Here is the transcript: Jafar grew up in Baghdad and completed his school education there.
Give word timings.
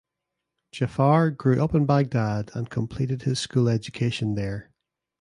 Jafar 0.71 1.29
grew 1.29 1.63
up 1.63 1.75
in 1.75 1.85
Baghdad 1.85 2.49
and 2.55 2.71
completed 2.71 3.21
his 3.21 3.37
school 3.39 3.69
education 3.69 4.33
there. 4.33 4.71